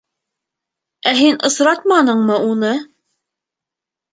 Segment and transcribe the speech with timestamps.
[1.11, 2.73] —Ә һин осратманыңмы уны?